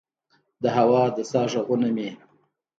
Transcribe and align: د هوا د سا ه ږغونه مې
د 0.61 0.63
هوا 0.77 1.01
د 1.15 1.17
سا 1.31 1.41
ه 1.45 1.47
ږغونه 1.51 1.87
مې 1.95 2.09